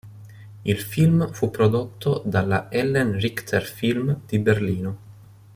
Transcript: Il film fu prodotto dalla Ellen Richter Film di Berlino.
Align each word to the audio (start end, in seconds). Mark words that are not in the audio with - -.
Il 0.65 0.79
film 0.79 1.31
fu 1.31 1.51
prodotto 1.51 2.23
dalla 2.25 2.71
Ellen 2.71 3.19
Richter 3.19 3.63
Film 3.63 4.21
di 4.25 4.39
Berlino. 4.39 4.97